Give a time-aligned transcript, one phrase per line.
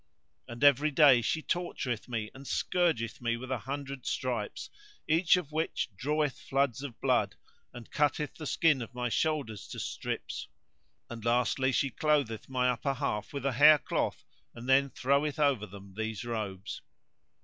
[0.47, 4.71] [FN#131] And every day she tortureth me and scourgeth me with an hundred stripes,
[5.07, 7.35] each of which draweth floods of blood
[7.71, 10.47] and cutteth the skin of my shoulders to strips;
[11.07, 14.25] and lastly she clotheth my upper half with a hair cloth
[14.55, 16.81] and then throweth over them these robes."